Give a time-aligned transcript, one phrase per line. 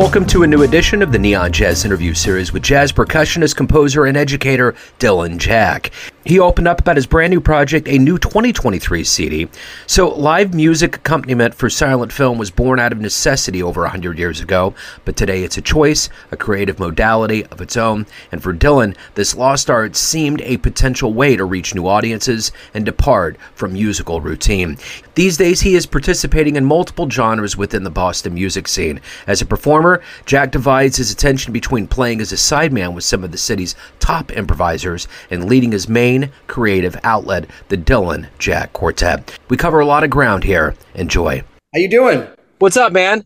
[0.00, 4.06] Welcome to a new edition of the Neon Jazz interview series with jazz percussionist, composer,
[4.06, 5.90] and educator Dylan Jack.
[6.24, 9.48] He opened up about his brand new project, a new 2023 CD.
[9.86, 14.40] So, live music accompaniment for silent film was born out of necessity over 100 years
[14.40, 18.06] ago, but today it's a choice, a creative modality of its own.
[18.32, 22.86] And for Dylan, this lost art seemed a potential way to reach new audiences and
[22.86, 24.78] depart from musical routine.
[25.14, 29.00] These days, he is participating in multiple genres within the Boston music scene.
[29.26, 29.89] As a performer,
[30.26, 34.30] Jack divides his attention between playing as a sideman with some of the city's top
[34.36, 39.38] improvisers and leading his main creative outlet, the Dylan Jack Quartet.
[39.48, 40.74] We cover a lot of ground here.
[40.94, 41.42] Enjoy.
[41.74, 42.26] How you doing?
[42.58, 43.24] What's up, man?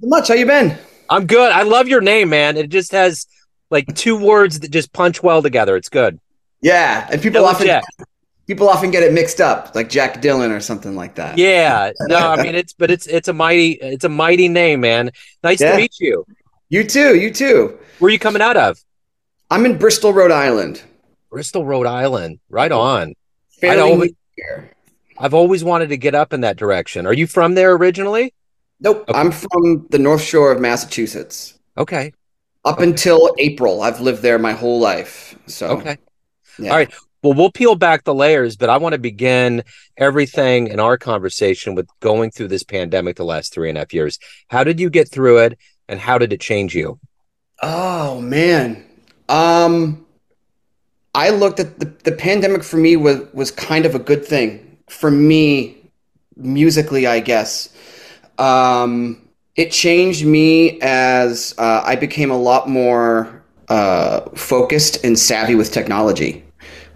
[0.00, 0.28] Not much.
[0.28, 0.76] How you been?
[1.08, 1.52] I'm good.
[1.52, 2.56] I love your name, man.
[2.56, 3.26] It just has
[3.70, 5.76] like two words that just punch well together.
[5.76, 6.18] It's good.
[6.62, 7.84] Yeah, and people Dylan often Jack.
[8.46, 11.36] People often get it mixed up, like Jack Dylan or something like that.
[11.38, 11.92] Yeah.
[12.02, 15.10] No, I mean it's but it's it's a mighty it's a mighty name, man.
[15.42, 15.72] Nice Yeah.
[15.72, 16.24] to meet you.
[16.68, 17.16] You too.
[17.16, 17.78] You too.
[17.98, 18.78] Where are you coming out of?
[19.50, 20.82] I'm in Bristol, Rhode Island.
[21.30, 22.40] Bristol, Rhode Island.
[22.48, 23.14] Right on.
[23.60, 24.70] Fairly but- here.
[25.18, 27.06] I've always wanted to get up in that direction.
[27.06, 28.34] Are you from there originally?
[28.80, 29.04] Nope.
[29.08, 29.18] Okay.
[29.18, 31.54] I'm from the North Shore of Massachusetts.
[31.78, 32.12] Okay.
[32.66, 35.34] Up until April, I've lived there my whole life.
[35.46, 35.96] So Okay.
[36.58, 36.70] yeah.
[36.70, 36.92] All right.
[37.22, 39.64] Well, we'll peel back the layers, but I want to begin
[39.96, 43.92] everything in our conversation with going through this pandemic the last three and a half
[43.92, 44.18] years.
[44.48, 47.00] How did you get through it and how did it change you?
[47.62, 48.84] Oh man.
[49.28, 50.06] Um
[51.14, 54.78] I looked at the, the pandemic for me was was kind of a good thing.
[54.88, 55.78] For me,
[56.36, 57.70] musically, I guess.
[58.38, 65.54] Um it changed me as uh, I became a lot more uh, focused and savvy
[65.54, 66.44] with technology.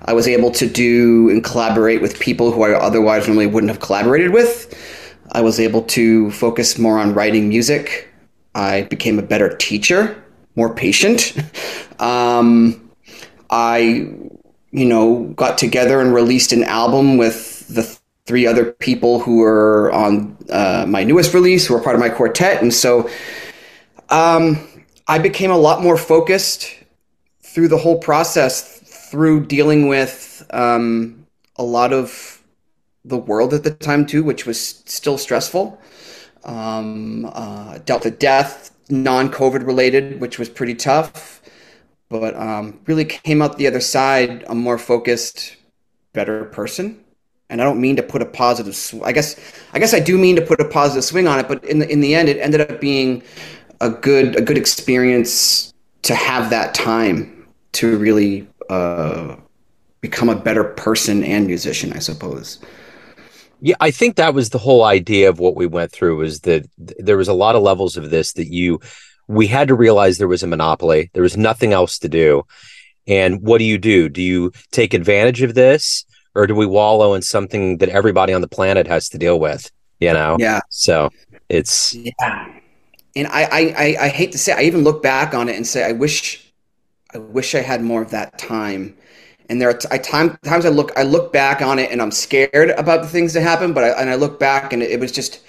[0.05, 3.81] I was able to do and collaborate with people who I otherwise normally wouldn't have
[3.81, 4.75] collaborated with.
[5.33, 8.09] I was able to focus more on writing music.
[8.55, 10.23] I became a better teacher,
[10.57, 11.35] more patient.
[12.01, 12.91] Um,
[13.51, 14.09] I,
[14.71, 17.83] you know, got together and released an album with the
[18.25, 22.09] three other people who were on uh, my newest release, who were part of my
[22.09, 22.63] quartet.
[22.63, 23.11] And so
[24.09, 24.59] um,
[25.09, 26.75] I became a lot more focused
[27.43, 28.80] through the whole process,
[29.11, 31.27] through dealing with um,
[31.57, 32.43] a lot of
[33.05, 35.81] the world at the time, too, which was still stressful.
[36.45, 41.41] Um, uh, dealt with death, non COVID related, which was pretty tough
[42.11, 45.57] but um, really came out the other side a more focused,
[46.13, 47.03] better person.
[47.49, 48.77] And I don't mean to put a positive.
[48.77, 49.41] Sw- I guess
[49.73, 51.89] I guess I do mean to put a positive swing on it, but in the
[51.89, 53.23] in the end, it ended up being
[53.81, 55.73] a good a good experience
[56.03, 59.37] to have that time to really uh,
[60.01, 62.59] become a better person and musician, I suppose.
[63.61, 66.67] Yeah, I think that was the whole idea of what we went through was that
[66.79, 68.81] there was a lot of levels of this that you
[69.29, 71.11] we had to realize there was a monopoly.
[71.13, 72.43] There was nothing else to do.
[73.07, 74.09] And what do you do?
[74.09, 76.05] Do you take advantage of this
[76.35, 79.71] or do we wallow in something that everybody on the planet has to deal with,
[80.01, 80.37] you know?
[80.41, 80.61] Yeah.
[80.69, 81.11] So,
[81.49, 82.59] it's Yeah.
[83.15, 85.67] And I, I, I, I hate to say, I even look back on it and
[85.67, 86.50] say, I wish,
[87.15, 88.97] I wish I had more of that time.
[89.49, 92.01] And there are t- I time, times I look, I look back on it and
[92.01, 94.93] I'm scared about the things that happened, but I, and I look back and it,
[94.93, 95.41] it was just,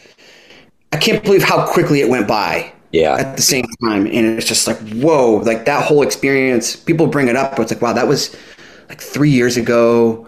[0.91, 3.15] I can't believe how quickly it went by yeah.
[3.15, 4.07] at the same time.
[4.07, 7.71] And it's just like, whoa, like that whole experience, people bring it up, but it's
[7.71, 8.35] like, wow, that was
[8.89, 10.27] like three years ago.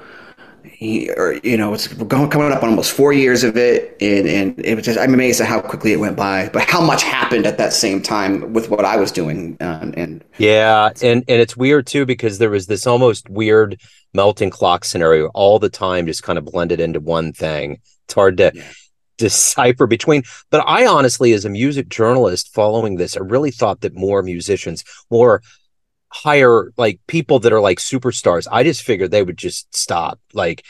[1.18, 3.98] Or, you know, it's going, coming up on almost four years of it.
[4.02, 6.82] And, and it was just, I'm amazed at how quickly it went by, but how
[6.82, 9.58] much happened at that same time with what I was doing.
[9.62, 13.80] Um, and Yeah, and and it's weird too because there was this almost weird
[14.14, 17.80] melting clock scenario all the time, just kind of blended into one thing.
[18.06, 18.64] It's hard to Yeah.
[19.18, 20.24] decipher between.
[20.50, 24.84] But I honestly, as a music journalist following this, I really thought that more musicians,
[25.10, 25.42] more
[26.14, 30.20] higher like people that are like superstars, I just figured they would just stop.
[30.34, 30.64] Like,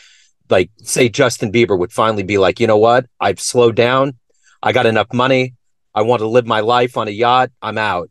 [0.50, 3.07] like say Justin Bieber would finally be like, you know what?
[3.19, 4.18] I've slowed down.
[4.62, 5.56] I got enough money.
[5.94, 7.51] I want to live my life on a yacht.
[7.62, 8.10] I'm out.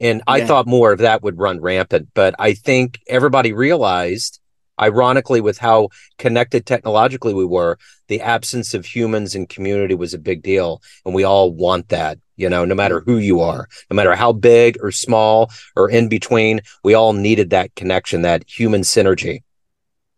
[0.00, 2.08] And I thought more of that would run rampant.
[2.14, 4.40] But I think everybody realized,
[4.80, 5.88] ironically, with how
[6.18, 7.78] connected technologically we were,
[8.08, 10.82] the absence of humans and community was a big deal.
[11.04, 14.32] And we all want that, you know, no matter who you are, no matter how
[14.32, 19.42] big or small or in between, we all needed that connection, that human synergy.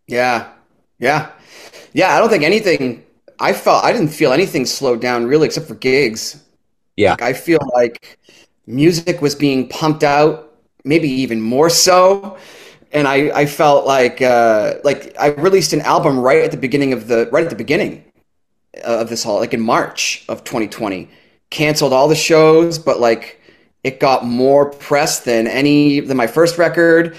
[0.06, 0.48] yeah,
[0.98, 1.30] yeah,
[1.92, 2.14] yeah.
[2.14, 3.04] I don't think anything,
[3.38, 6.42] I felt, I didn't feel anything slowed down really, except for gigs.
[6.96, 7.10] Yeah.
[7.12, 8.18] Like I feel like
[8.66, 10.54] music was being pumped out,
[10.84, 12.38] maybe even more so.
[12.92, 16.92] And I, I felt like uh, like I released an album right at the beginning
[16.92, 18.04] of the right at the beginning
[18.84, 21.08] of this whole like in March of 2020.
[21.50, 23.40] Canceled all the shows, but like
[23.84, 27.16] it got more press than any than my first record.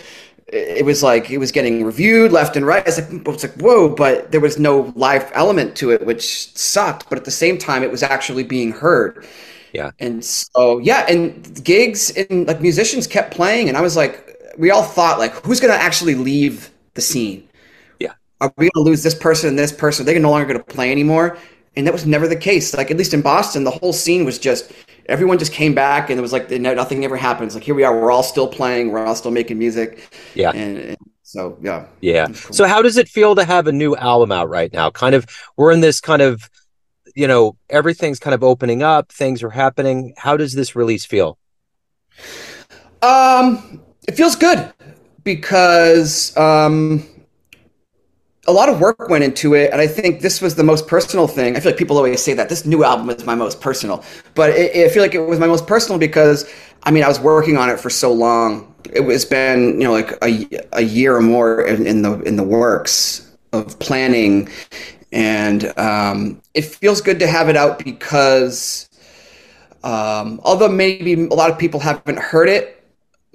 [0.48, 2.86] It was like it was getting reviewed left and right.
[2.86, 7.10] It's like it's like whoa, but there was no live element to it, which sucked.
[7.10, 9.26] But at the same time, it was actually being heard.
[9.72, 9.92] Yeah.
[10.00, 14.27] And so yeah, and gigs and like musicians kept playing, and I was like,
[14.58, 17.48] we all thought like, who's gonna actually leave the scene?
[18.00, 18.14] Yeah.
[18.42, 20.06] Are we gonna lose this person and this person?
[20.06, 21.38] They're no longer gonna play anymore.
[21.76, 22.74] And that was never the case.
[22.76, 24.72] Like at least in Boston, the whole scene was just
[25.06, 27.54] everyone just came back, and it was like nothing ever happens.
[27.56, 30.10] Like here we are, we're all still playing, we're all still making music.
[30.34, 30.52] Yeah.
[30.52, 31.86] And, and so yeah.
[32.02, 32.32] Yeah.
[32.32, 34.90] So how does it feel to have a new album out right now?
[34.90, 35.26] Kind of
[35.56, 36.50] we're in this kind of
[37.18, 41.40] you know everything's kind of opening up things are happening how does this release feel
[43.02, 44.74] um it feels good
[45.24, 47.06] because um
[48.48, 51.28] a lot of work went into it and i think this was the most personal
[51.28, 51.56] thing.
[51.56, 54.04] I feel like people always say that this new album is my most personal
[54.36, 56.50] but it, i feel like it was my most personal because
[56.84, 58.74] i mean i was working on it for so long.
[58.94, 62.38] It was been you know like a, a year or more in, in the in
[62.38, 64.50] the works of planning
[65.12, 68.90] and um, it feels good to have it out because
[69.84, 72.77] um, although maybe a lot of people haven't heard it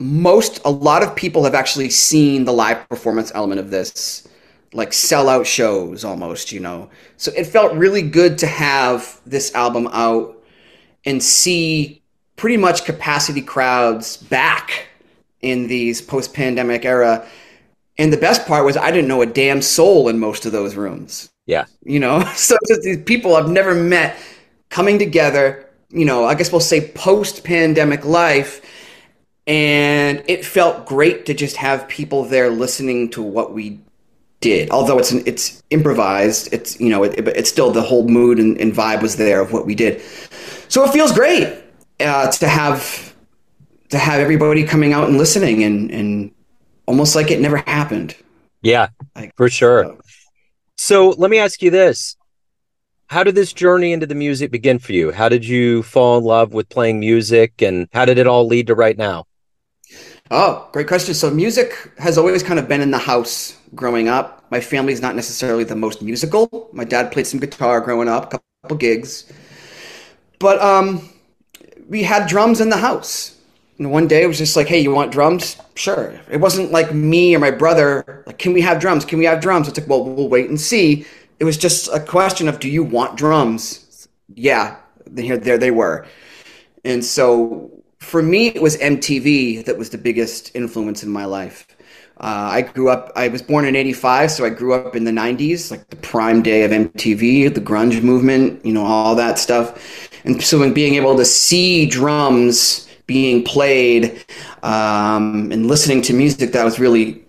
[0.02, 4.28] most a lot of people have actually seen the live performance element of this
[4.72, 9.88] like sellout shows almost you know so it felt really good to have this album
[9.92, 10.42] out
[11.04, 12.02] and see
[12.36, 14.86] pretty much capacity crowds back
[15.42, 17.26] in these post-pandemic era
[17.98, 20.74] and the best part was i didn't know a damn soul in most of those
[20.74, 21.64] rooms yeah.
[21.84, 24.18] You know, so just these people I've never met
[24.68, 28.60] coming together, you know, I guess we'll say post pandemic life.
[29.46, 33.80] And it felt great to just have people there listening to what we
[34.40, 34.70] did.
[34.70, 38.72] Although it's it's improvised, it's you know it, it's still the whole mood and, and,
[38.72, 40.00] vibe was there of what we did.
[40.68, 41.48] So it feels great
[42.00, 43.14] uh, to have
[43.88, 46.34] to have everybody coming out and listening and and
[46.86, 48.14] almost like it never happened.
[48.60, 49.84] Yeah, like, for sure.
[49.84, 49.98] So.
[50.76, 52.16] So let me ask you this.
[53.06, 55.10] How did this journey into the music begin for you?
[55.10, 58.68] How did you fall in love with playing music and how did it all lead
[58.68, 59.26] to right now?
[60.30, 61.14] Oh, great question.
[61.14, 64.44] So music has always kind of been in the house growing up.
[64.50, 66.70] My family's not necessarily the most musical.
[66.72, 69.30] My dad played some guitar growing up, a couple gigs.
[70.38, 71.10] But um
[71.88, 73.38] we had drums in the house.
[73.78, 75.56] And one day it was just like, hey, you want drums?
[75.74, 76.18] Sure.
[76.30, 79.04] It wasn't like me or my brother, like, can we have drums?
[79.04, 79.66] Can we have drums?
[79.66, 81.04] It's like, well, we'll wait and see.
[81.40, 84.08] It was just a question of, do you want drums?
[84.34, 84.76] Yeah,
[85.16, 86.06] here, there they were.
[86.84, 91.66] And so for me, it was MTV that was the biggest influence in my life.
[92.18, 95.12] Uh, I grew up, I was born in 85, so I grew up in the
[95.12, 100.10] 90s, like the prime day of MTV, the grunge movement, you know, all that stuff.
[100.24, 104.24] And so being able to see drums being played
[104.62, 107.24] um, and listening to music that I was really,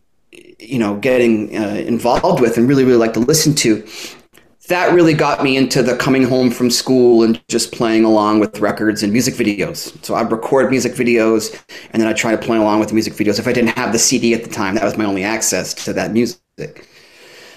[0.59, 3.87] you know, getting uh, involved with and really, really like to listen to.
[4.69, 8.60] That really got me into the coming home from school and just playing along with
[8.60, 10.01] records and music videos.
[10.06, 11.62] So I'd record music videos
[11.92, 13.39] and then I'd try to play along with the music videos.
[13.39, 15.94] If I didn't have the CD at the time, that was my only access to
[15.94, 16.88] that music.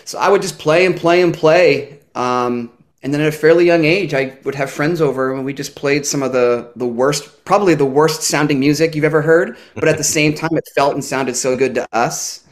[0.04, 2.00] So I would just play and play and play.
[2.16, 2.72] Um,
[3.02, 5.76] and then at a fairly young age, I would have friends over and we just
[5.76, 9.56] played some of the the worst, probably the worst sounding music you've ever heard.
[9.76, 12.45] But at the same time, it felt and sounded so good to us.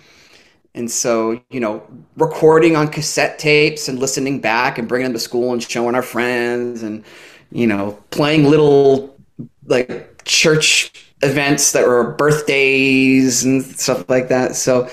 [0.74, 5.20] And so, you know, recording on cassette tapes and listening back and bringing them to
[5.20, 7.04] school and showing our friends and,
[7.52, 9.16] you know, playing little
[9.66, 14.56] like church events that were birthdays and stuff like that.
[14.56, 14.88] So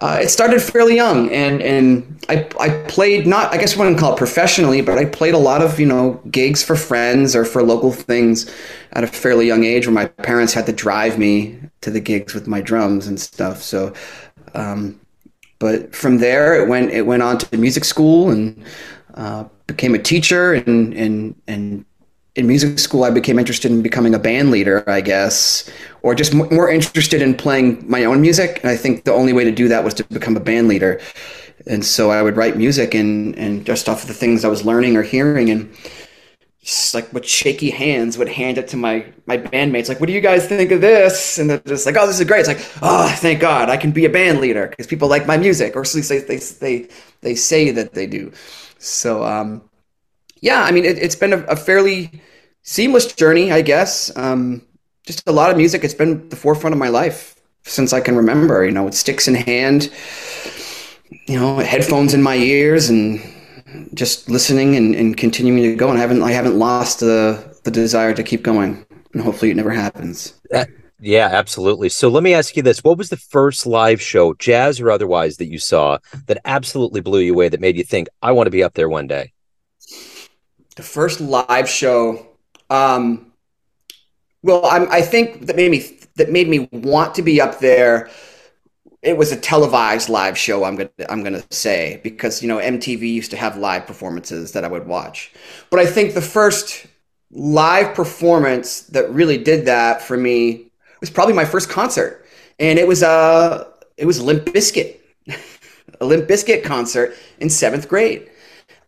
[0.00, 3.98] uh, it started fairly young, and and I I played not I guess I wouldn't
[3.98, 7.44] call it professionally, but I played a lot of you know gigs for friends or
[7.44, 8.50] for local things
[8.92, 12.32] at a fairly young age, where my parents had to drive me to the gigs
[12.32, 13.60] with my drums and stuff.
[13.62, 13.92] So,
[14.54, 14.98] um,
[15.60, 18.64] but from there it went it went on to music school and
[19.14, 21.84] uh, became a teacher and and and
[22.36, 25.68] in music school, I became interested in becoming a band leader, I guess,
[26.02, 28.60] or just more interested in playing my own music.
[28.62, 31.00] And I think the only way to do that was to become a band leader.
[31.66, 34.64] And so I would write music and, and just off of the things I was
[34.64, 35.70] learning or hearing and
[36.62, 39.88] just like with shaky hands would hand it to my, my bandmates.
[39.88, 41.38] Like, what do you guys think of this?
[41.38, 42.40] And they're just like, oh, this is great.
[42.40, 45.38] It's like, oh, thank God I can be a band leader because people like my
[45.38, 46.88] music or at least they, they, they,
[47.22, 48.30] they say that they do.
[48.78, 49.62] So, um,
[50.40, 52.10] yeah, I mean, it, has been a, a, fairly
[52.62, 54.14] seamless journey, I guess.
[54.16, 54.62] Um,
[55.06, 55.84] just a lot of music.
[55.84, 58.64] It's been the forefront of my life since I can remember.
[58.64, 59.92] You know, with sticks in hand,
[61.26, 63.20] you know, headphones in my ears, and
[63.94, 65.88] just listening and, and continuing to go.
[65.88, 68.84] And I haven't, I haven't lost the the desire to keep going.
[69.12, 70.34] and hopefully it never happens.
[70.52, 70.64] Uh,
[71.00, 71.88] yeah, absolutely.
[71.88, 75.38] So let me ask you this: What was the first live show, jazz or otherwise,
[75.38, 77.48] that you saw that absolutely blew you away?
[77.48, 79.32] That made you think, "I want to be up there one day."
[80.76, 82.26] The first live show.
[82.68, 83.32] Um,
[84.42, 88.10] well, I'm, I think that made me that made me want to be up there.
[89.02, 90.64] It was a televised live show.
[90.64, 94.64] I'm gonna I'm gonna say because you know MTV used to have live performances that
[94.64, 95.32] I would watch,
[95.70, 96.86] but I think the first
[97.30, 102.26] live performance that really did that for me was probably my first concert,
[102.58, 104.98] and it was uh it was Limp Bizkit,
[106.00, 108.30] a Limp Bizkit concert in seventh grade.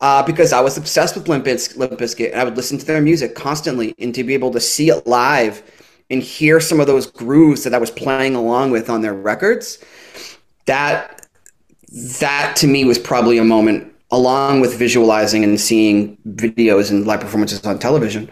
[0.01, 2.85] Uh, because I was obsessed with Limp, Biz- Limp Bizkit and I would listen to
[2.85, 5.63] their music constantly and to be able to see it live
[6.11, 9.79] and hear some of those grooves that I was playing along with on their records,
[10.67, 11.27] that
[12.21, 17.21] that to me was probably a moment along with visualizing and seeing videos and live
[17.21, 18.29] performances on television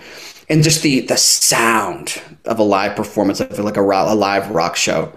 [0.50, 4.76] and just the the sound of a live performance of like a, a live rock
[4.76, 5.12] show.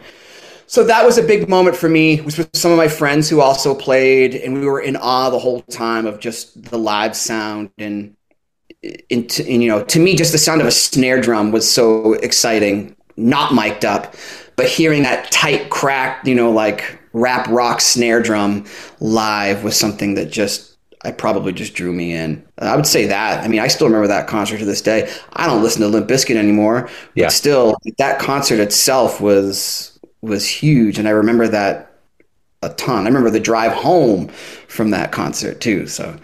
[0.68, 3.42] So that was a big moment for me was with some of my friends who
[3.42, 7.70] also played and we were in awe the whole time of just the live sound
[7.78, 8.16] and,
[8.82, 12.14] and, and you know to me just the sound of a snare drum was so
[12.14, 14.16] exciting not mic'd up
[14.56, 18.66] but hearing that tight crack you know like rap rock snare drum
[19.00, 20.72] live was something that just
[21.06, 22.44] I probably just drew me in.
[22.60, 23.44] I would say that.
[23.44, 25.12] I mean, I still remember that concert to this day.
[25.34, 27.26] I don't listen to Limp Bizkit anymore, Yeah.
[27.26, 31.92] but still, that concert itself was was huge, and I remember that
[32.62, 33.04] a ton.
[33.04, 34.30] I remember the drive home
[34.70, 35.86] from that concert too.
[35.88, 36.16] So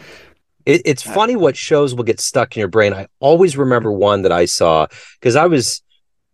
[0.66, 2.94] It, it's uh, funny what shows will get stuck in your brain.
[2.94, 4.88] I always remember one that I saw
[5.20, 5.82] because I was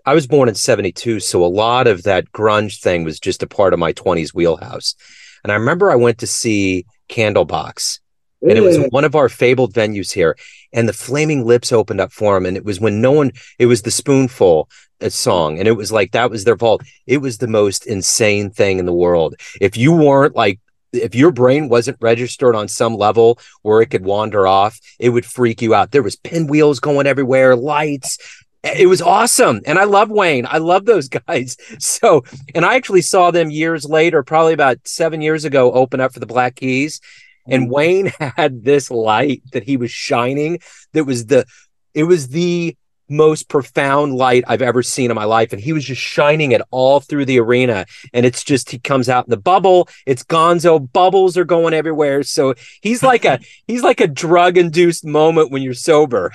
[0.05, 3.47] I was born in 72, so a lot of that grunge thing was just a
[3.47, 4.95] part of my 20s wheelhouse.
[5.43, 7.99] And I remember I went to see Candlebox,
[8.41, 10.37] and it was one of our fabled venues here.
[10.73, 13.31] And the Flaming Lips opened up for him, and it was when no one.
[13.57, 14.69] It was the Spoonful
[15.01, 16.83] uh, song, and it was like that was their vault.
[17.07, 19.35] It was the most insane thing in the world.
[19.59, 20.59] If you weren't like
[20.93, 25.25] if your brain wasn't registered on some level where it could wander off, it would
[25.25, 25.91] freak you out.
[25.91, 28.17] There was pinwheels going everywhere, lights.
[28.65, 29.61] It was awesome.
[29.65, 30.47] And I love Wayne.
[30.49, 31.55] I love those guys.
[31.79, 32.23] So,
[32.55, 36.19] and I actually saw them years later, probably about seven years ago, open up for
[36.19, 36.99] the Black Keys.
[37.47, 37.71] And mm.
[37.71, 40.59] Wayne had this light that he was shining
[40.93, 41.45] that was the,
[41.93, 42.75] it was the
[43.09, 45.53] most profound light I've ever seen in my life.
[45.53, 47.85] And he was just shining it all through the arena.
[48.13, 49.87] And it's just, he comes out in the bubble.
[50.05, 50.91] It's gonzo.
[50.91, 52.23] Bubbles are going everywhere.
[52.23, 56.31] So he's like a, he's like a drug induced moment when you're sober.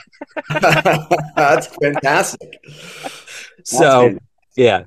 [0.50, 2.60] that's fantastic.
[3.62, 4.24] So That's
[4.56, 4.84] yeah.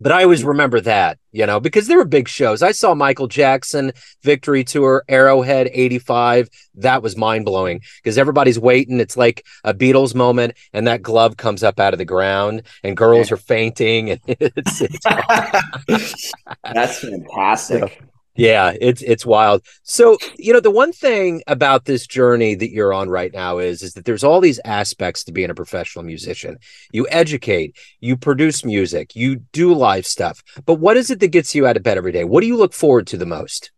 [0.00, 2.62] But I always remember that, you know, because there were big shows.
[2.62, 6.48] I saw Michael Jackson Victory Tour, Arrowhead 85.
[6.76, 9.00] That was mind blowing because everybody's waiting.
[9.00, 12.96] It's like a Beatles moment, and that glove comes up out of the ground, and
[12.96, 14.10] girls are fainting.
[14.10, 16.24] And it's, it's
[16.72, 18.02] That's fantastic.
[18.08, 19.64] yeah, it's it's wild.
[19.82, 23.82] So, you know, the one thing about this journey that you're on right now is
[23.82, 26.58] is that there's all these aspects to being a professional musician.
[26.92, 30.42] You educate, you produce music, you do live stuff.
[30.64, 32.24] But what is it that gets you out of bed every day?
[32.24, 33.72] What do you look forward to the most?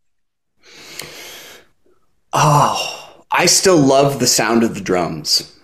[2.33, 5.57] Oh, I still love the sound of the drums.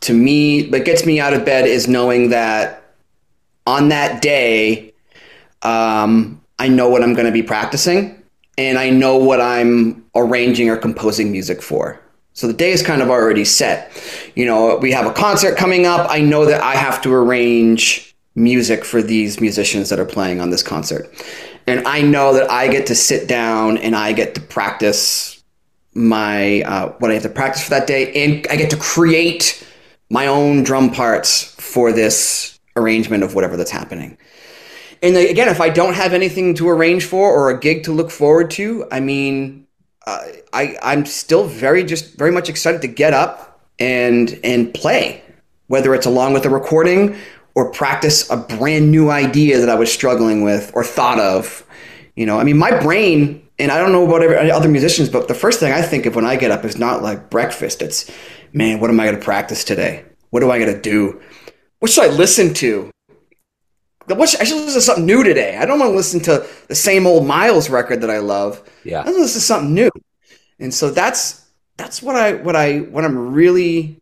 [0.00, 2.82] To me, what gets me out of bed is knowing that
[3.66, 4.94] on that day,
[5.62, 8.22] um, I know what I'm going to be practicing
[8.56, 12.00] and I know what I'm arranging or composing music for.
[12.32, 13.92] So the day is kind of already set.
[14.34, 16.06] You know, we have a concert coming up.
[16.10, 20.50] I know that I have to arrange music for these musicians that are playing on
[20.50, 21.08] this concert.
[21.66, 25.42] And I know that I get to sit down and I get to practice
[25.94, 29.64] my uh, what I have to practice for that day, and I get to create
[30.10, 34.18] my own drum parts for this arrangement of whatever that's happening.
[35.04, 38.10] And again, if I don't have anything to arrange for or a gig to look
[38.10, 39.66] forward to, I mean,
[40.06, 40.18] uh,
[40.54, 45.22] I I'm still very just very much excited to get up and and play,
[45.66, 47.16] whether it's along with a recording
[47.54, 51.66] or practice a brand new idea that I was struggling with or thought of.
[52.16, 55.34] You know, I mean, my brain, and I don't know about other musicians, but the
[55.34, 57.82] first thing I think of when I get up is not like breakfast.
[57.82, 58.10] It's,
[58.54, 60.04] man, what am I going to practice today?
[60.30, 61.20] What am I going to do?
[61.80, 62.93] What should I listen to?
[64.06, 65.56] What I should listen to something new today.
[65.56, 68.62] I don't want to listen to the same old Miles record that I love.
[68.84, 69.00] Yeah.
[69.00, 69.90] I want to listen to something new.
[70.58, 71.44] And so that's
[71.76, 74.00] that's what I what I what I'm really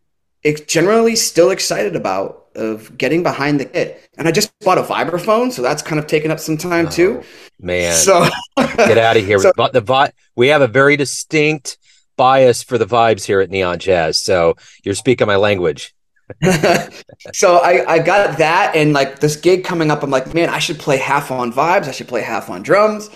[0.67, 4.09] generally still excited about of getting behind the kit.
[4.19, 7.23] And I just bought a vibraphone, so that's kind of taken up some time too.
[7.23, 7.27] Oh,
[7.61, 8.27] man, So
[8.59, 9.39] get out of here.
[9.39, 11.79] So- but the vi- we have a very distinct
[12.17, 14.23] bias for the vibes here at Neon Jazz.
[14.23, 14.55] So
[14.85, 15.95] you're speaking my language.
[17.33, 20.03] so I, I got that and like this gig coming up.
[20.03, 21.89] I'm like, man, I should play half on vibes.
[21.89, 23.11] I should play half on drums.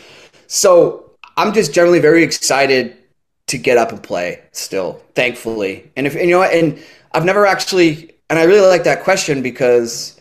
[0.47, 2.97] So I'm just generally very excited
[3.49, 5.91] to get up and play still, thankfully.
[5.97, 6.79] And if and you know what, and
[7.13, 10.21] I've never actually, and I really like that question because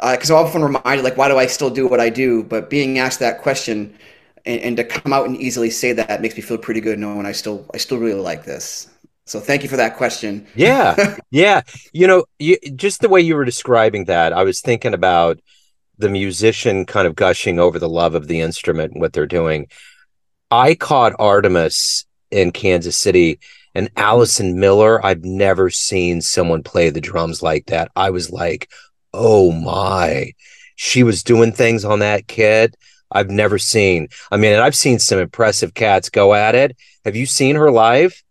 [0.00, 2.42] because uh, I'm often reminded like, why do I still do what I do?
[2.42, 3.96] But being asked that question
[4.44, 7.26] and, and to come out and easily say that makes me feel pretty good knowing
[7.26, 8.88] I still I still really like this.
[9.26, 10.46] So thank you for that question.
[10.54, 11.16] yeah.
[11.30, 11.62] Yeah.
[11.92, 15.40] You know, you, just the way you were describing that, I was thinking about
[15.98, 19.66] the musician kind of gushing over the love of the instrument and what they're doing.
[20.50, 23.40] I caught Artemis in Kansas City
[23.74, 25.04] and Allison Miller.
[25.04, 27.90] I've never seen someone play the drums like that.
[27.96, 28.70] I was like,
[29.12, 30.32] oh my.
[30.76, 32.76] She was doing things on that kit
[33.10, 34.08] I've never seen.
[34.30, 36.76] I mean, I've seen some impressive cats go at it.
[37.04, 38.22] Have you seen her live?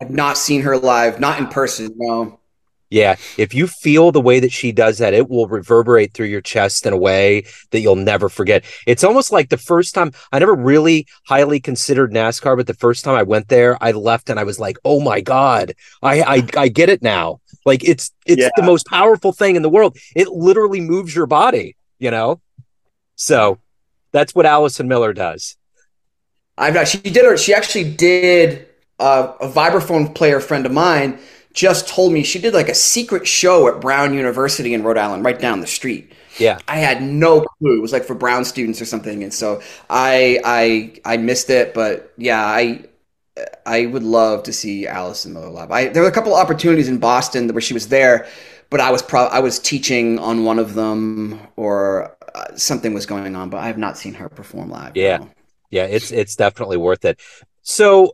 [0.00, 1.90] I've not seen her live, not in person.
[1.96, 2.40] No.
[2.90, 6.40] Yeah, if you feel the way that she does that, it will reverberate through your
[6.40, 8.64] chest in a way that you'll never forget.
[8.86, 13.04] It's almost like the first time I never really highly considered NASCAR, but the first
[13.04, 16.46] time I went there, I left and I was like, "Oh my god, I I,
[16.56, 18.50] I get it now." Like it's it's yeah.
[18.54, 19.96] the most powerful thing in the world.
[20.14, 22.40] It literally moves your body, you know.
[23.16, 23.58] So
[24.12, 25.56] that's what Allison Miller does.
[26.56, 26.86] I've not.
[26.86, 27.36] She did her.
[27.36, 31.18] She actually did uh, a vibraphone player friend of mine
[31.52, 35.24] just told me she did like a secret show at Brown University in Rhode Island,
[35.24, 36.12] right down the street.
[36.38, 37.78] Yeah, I had no clue.
[37.78, 41.74] It was like for Brown students or something, and so I I I missed it.
[41.74, 42.84] But yeah, I
[43.66, 45.70] I would love to see Allison Miller live.
[45.70, 48.26] I, there were a couple opportunities in Boston where she was there,
[48.70, 53.06] but I was pro- I was teaching on one of them, or uh, something was
[53.06, 54.96] going on, but I have not seen her perform live.
[54.96, 55.30] Yeah, no.
[55.70, 57.20] yeah, it's it's definitely worth it.
[57.62, 58.12] So,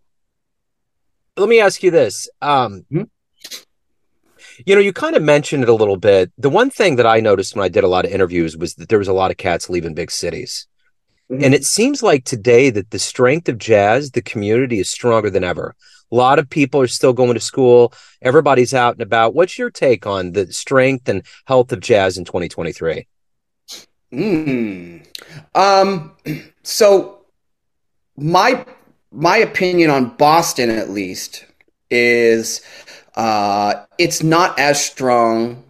[1.40, 3.02] let me ask you this: um, mm-hmm.
[4.66, 6.30] you know, you kind of mentioned it a little bit.
[6.38, 8.88] The one thing that I noticed when I did a lot of interviews was that
[8.88, 10.66] there was a lot of cats leaving big cities.
[11.30, 11.44] Mm-hmm.
[11.44, 15.44] And it seems like today that the strength of jazz, the community is stronger than
[15.44, 15.74] ever.
[16.12, 17.92] A lot of people are still going to school.
[18.20, 19.34] Everybody's out and about.
[19.34, 23.06] What's your take on the strength and health of jazz in 2023?
[24.12, 25.06] Mm.
[25.54, 26.16] Um,
[26.64, 27.20] so
[28.16, 28.66] my
[29.12, 31.44] my opinion on Boston, at least,
[31.90, 32.60] is
[33.16, 35.62] uh, it's not as strong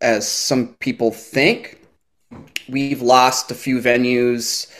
[0.00, 1.80] as some people think.
[2.68, 4.70] We've lost a few venues.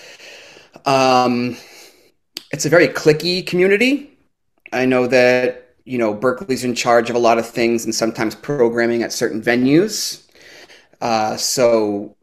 [0.86, 1.56] Um,
[2.52, 4.10] it's a very cliquey community.
[4.72, 8.34] I know that you know Berklee's in charge of a lot of things and sometimes
[8.34, 10.22] programming at certain venues.
[11.00, 12.16] Uh, so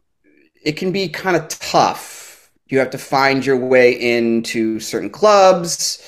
[0.64, 2.11] it can be kind of tough.
[2.72, 6.02] You have to find your way into certain clubs.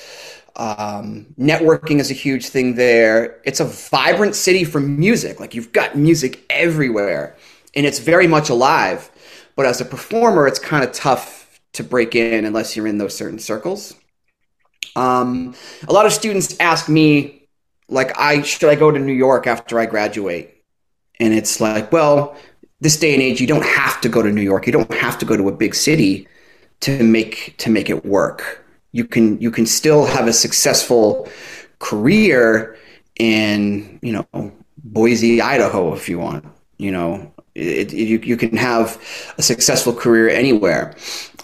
[0.55, 3.39] Um, networking is a huge thing there.
[3.45, 5.39] It's a vibrant city for music.
[5.39, 7.35] Like you've got music everywhere,
[7.75, 9.11] and it's very much alive.
[9.55, 13.15] But as a performer, it's kind of tough to break in unless you're in those
[13.15, 13.93] certain circles.
[14.95, 15.53] Um,
[15.87, 17.47] a lot of students ask me,
[17.89, 20.63] like, I should I go to New York after I graduate?
[21.19, 22.35] And it's like, well,
[22.81, 24.65] this day and age, you don't have to go to New York.
[24.65, 26.27] You don't have to go to a big city
[26.81, 28.65] to make to make it work.
[28.91, 31.29] You can you can still have a successful
[31.79, 32.77] career
[33.17, 36.45] in you know Boise, Idaho, if you want.
[36.77, 39.01] You know, it, it, you you can have
[39.37, 40.95] a successful career anywhere.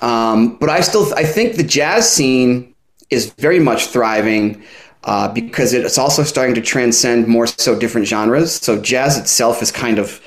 [0.02, 2.74] Um, but I still I think the jazz scene
[3.10, 4.64] is very much thriving.
[5.04, 8.54] Uh, because it's also starting to transcend more so different genres.
[8.54, 10.22] So jazz itself is kind of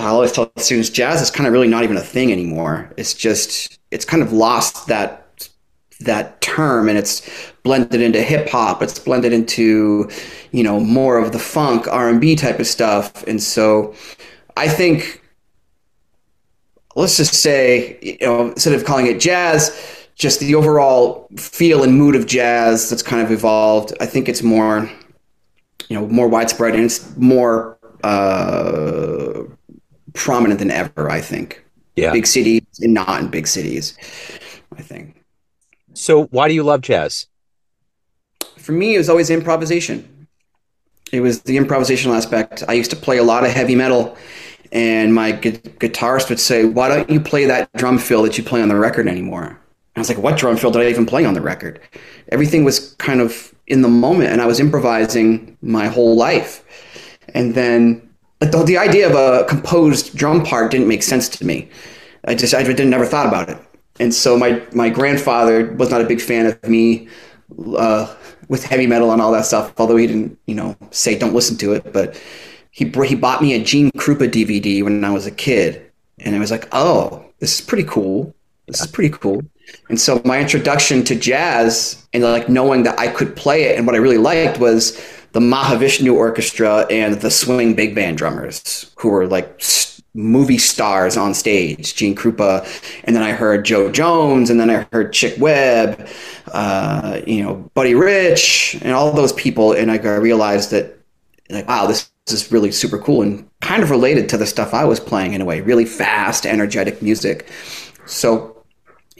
[0.00, 2.90] I always tell students jazz is kind of really not even a thing anymore.
[2.96, 5.48] It's just it's kind of lost that
[6.00, 7.28] that term and it's
[7.62, 8.82] blended into hip hop.
[8.82, 10.08] It's blended into
[10.52, 13.22] you know more of the funk R and B type of stuff.
[13.26, 13.94] And so
[14.56, 15.22] I think
[16.96, 21.94] let's just say you know instead of calling it jazz, just the overall feel and
[21.94, 23.92] mood of jazz that's kind of evolved.
[24.00, 24.90] I think it's more
[25.90, 29.42] you know more widespread and it's more uh,
[30.14, 31.10] prominent than ever.
[31.10, 31.64] I think.
[31.96, 32.12] Yeah.
[32.12, 33.96] Big cities and not in big cities.
[34.76, 35.22] I think.
[35.94, 37.26] So, why do you love jazz?
[38.56, 40.28] For me, it was always improvisation.
[41.12, 42.62] It was the improvisational aspect.
[42.68, 44.16] I used to play a lot of heavy metal,
[44.70, 48.44] and my gu- guitarist would say, "Why don't you play that drum fill that you
[48.44, 51.06] play on the record anymore?" And I was like, "What drum fill did I even
[51.06, 51.80] play on the record?"
[52.28, 56.64] Everything was kind of in the moment, and I was improvising my whole life.
[57.34, 58.08] And then
[58.40, 61.68] the, the idea of a composed drum part didn't make sense to me.
[62.26, 63.58] I just I didn't never thought about it.
[63.98, 67.08] And so my my grandfather was not a big fan of me
[67.76, 68.14] uh,
[68.48, 69.72] with heavy metal and all that stuff.
[69.78, 72.20] Although he didn't, you know, say don't listen to it, but
[72.70, 76.38] he he bought me a Gene Krupa DVD when I was a kid, and I
[76.38, 78.34] was like, oh, this is pretty cool.
[78.66, 79.42] This is pretty cool.
[79.88, 83.86] And so my introduction to jazz and like knowing that I could play it and
[83.86, 85.00] what I really liked was
[85.32, 89.62] the Mahavishnu Orchestra and the swing big band drummers who were like
[90.12, 92.66] movie stars on stage, Gene Krupa,
[93.04, 96.08] and then I heard Jo Jones, and then I heard Chick Webb,
[96.52, 100.98] uh, you know, Buddy Rich, and all those people, and I realized that
[101.48, 104.84] like, wow, this is really super cool and kind of related to the stuff I
[104.84, 107.50] was playing in a way, really fast, energetic music.
[108.06, 108.64] So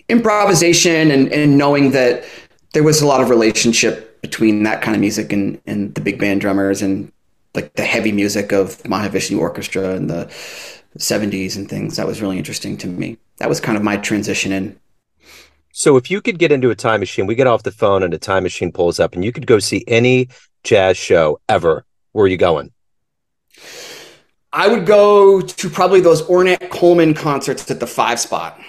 [0.09, 2.25] improvisation and, and knowing that
[2.73, 6.19] there was a lot of relationship between that kind of music and, and the big
[6.19, 7.13] band drummers and
[7.55, 10.27] like the heavy music of Mahavishnu Orchestra and the
[10.99, 11.97] 70s and things.
[11.97, 13.19] That was really interesting to me.
[13.39, 14.79] That was kind of my transition in.
[15.73, 18.13] So if you could get into a time machine, we get off the phone and
[18.13, 20.29] a time machine pulls up and you could go see any
[20.63, 22.73] jazz show ever, where are you going?
[24.53, 28.61] I would go to probably those Ornette Coleman concerts at the five spot.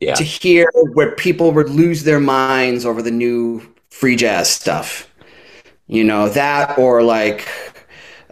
[0.00, 0.14] Yeah.
[0.14, 5.08] To hear where people would lose their minds over the new free jazz stuff.
[5.86, 7.46] You know, that or like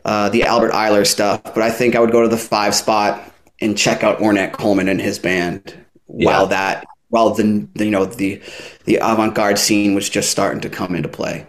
[0.05, 3.23] uh, the Albert Ayler stuff, but I think I would go to the five spot
[3.61, 5.75] and check out Ornette Coleman and his band
[6.09, 6.27] yeah.
[6.27, 8.43] while that while the, the, you know the
[8.87, 11.47] the avant garde scene was just starting to come into play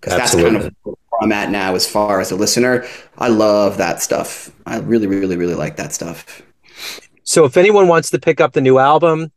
[0.00, 2.86] because that's kind of where I'm at now as far as a listener.
[3.18, 4.52] I love that stuff.
[4.66, 6.42] I really, really, really like that stuff.
[7.24, 9.32] So if anyone wants to pick up the new album,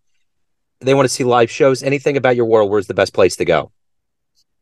[0.81, 3.45] they want to see live shows, anything about your world, where's the best place to
[3.45, 3.71] go?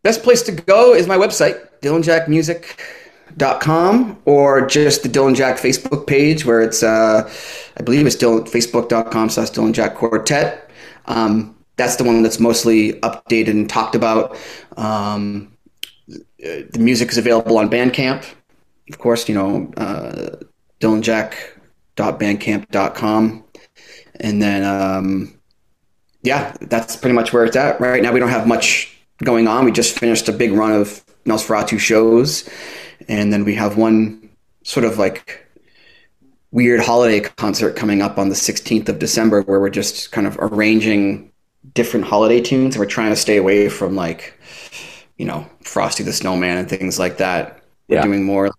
[0.08, 2.30] Best place to go is my website, Dylan Jack
[3.60, 7.30] com or just the Dylan Jack Facebook page where it's uh,
[7.76, 10.72] I believe it's Dylan facebook.com slash Dylan Jack Quartet.
[11.08, 14.38] Um, that's the one that's mostly updated and talked about.
[14.78, 15.52] Um,
[16.08, 18.26] the music is available on Bandcamp.
[18.90, 20.38] Of course, you know, uh,
[20.80, 23.44] dylanjack.bandcamp.com.
[24.22, 25.38] And then, um,
[26.24, 27.82] yeah, that's pretty much where it's at.
[27.82, 29.66] Right now, we don't have much going on.
[29.66, 32.50] We just finished a big run of Nosferatu shows
[33.08, 34.30] and then we have one
[34.64, 35.46] sort of like
[36.52, 40.38] weird holiday concert coming up on the 16th of December where we're just kind of
[40.40, 41.32] arranging
[41.74, 42.78] different holiday tunes.
[42.78, 44.40] We're trying to stay away from like,
[45.18, 47.62] you know, Frosty the Snowman and things like that.
[47.88, 48.52] We're doing more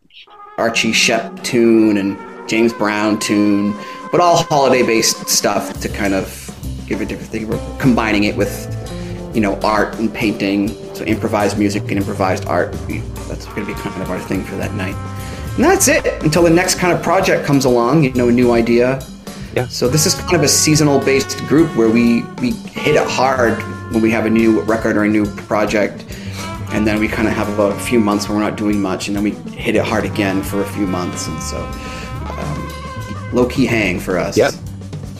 [0.56, 2.18] Archie Shepp tune and
[2.48, 3.74] James Brown tune,
[4.10, 6.44] but all holiday based stuff to kind of
[6.86, 7.48] give a different thing.
[7.48, 8.66] We're combining it with,
[9.34, 12.72] you know, art and painting so improvised music and improvised art.
[13.28, 14.96] That's going to be kind of our thing for that night.
[15.54, 18.52] And that's it until the next kind of project comes along, you know, a new
[18.52, 19.00] idea.
[19.54, 19.66] Yeah.
[19.68, 23.60] So this is kind of a seasonal based group where we we hit it hard
[23.92, 26.04] when we have a new record or a new project.
[26.70, 29.08] And then we kind of have about a few months where we're not doing much,
[29.08, 31.26] and then we hit it hard again for a few months.
[31.26, 31.56] And so,
[32.28, 32.72] um,
[33.32, 34.36] low key hang for us.
[34.36, 34.52] Yep.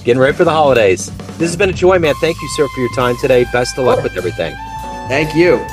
[0.05, 1.11] Getting ready for the holidays.
[1.39, 2.15] This has been a joy, man.
[2.17, 3.45] Thank you, sir, for your time today.
[3.53, 4.55] Best of luck with everything.
[5.09, 5.65] Thank you.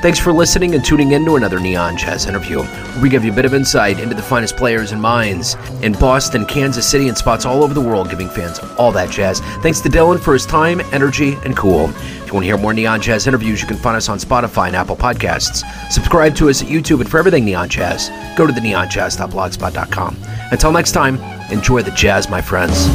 [0.00, 3.32] Thanks for listening and tuning in to another Neon Jazz interview, where we give you
[3.32, 7.18] a bit of insight into the finest players and minds in Boston, Kansas City, and
[7.18, 9.40] spots all over the world, giving fans all that jazz.
[9.60, 11.86] Thanks to Dylan for his time, energy, and cool.
[11.88, 14.68] If you want to hear more Neon Jazz interviews, you can find us on Spotify
[14.68, 15.64] and Apple Podcasts.
[15.90, 20.16] Subscribe to us at YouTube, and for everything Neon Jazz, go to the neonjazz.blogspot.com.
[20.52, 21.16] Until next time,
[21.50, 22.86] enjoy the jazz, my friends.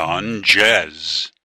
[0.00, 1.30] On Jazz